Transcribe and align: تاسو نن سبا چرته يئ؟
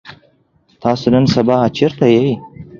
تاسو 0.81 1.05
نن 1.13 1.25
سبا 1.33 1.57
چرته 1.77 2.05
يئ؟ 2.15 2.29